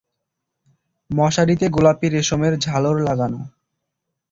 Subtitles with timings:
[1.09, 3.41] মশারিতে গোলাপি রেশমের ঝালর লাগানো।